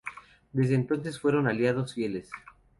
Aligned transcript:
Desde 0.51 0.73
entonces 0.73 1.19
fueron 1.19 1.47
aliados 1.47 1.93
fieles. 1.93 2.27